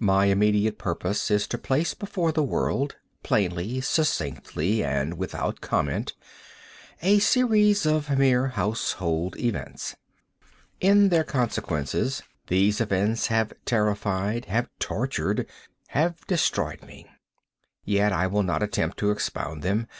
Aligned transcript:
My 0.00 0.24
immediate 0.24 0.76
purpose 0.76 1.30
is 1.30 1.46
to 1.46 1.56
place 1.56 1.94
before 1.94 2.32
the 2.32 2.42
world, 2.42 2.96
plainly, 3.22 3.80
succinctly, 3.80 4.82
and 4.82 5.14
without 5.16 5.60
comment, 5.60 6.14
a 7.00 7.20
series 7.20 7.86
of 7.86 8.18
mere 8.18 8.48
household 8.48 9.36
events. 9.38 9.94
In 10.80 11.10
their 11.10 11.22
consequences, 11.22 12.24
these 12.48 12.80
events 12.80 13.28
have 13.28 13.52
terrified—have 13.64 14.68
tortured—have 14.80 16.26
destroyed 16.26 16.82
me. 16.82 17.06
Yet 17.84 18.12
I 18.12 18.26
will 18.26 18.42
not 18.42 18.64
attempt 18.64 18.96
to 18.98 19.12
expound 19.12 19.62
them. 19.62 19.86